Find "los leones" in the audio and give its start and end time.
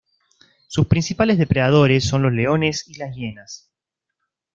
2.23-2.87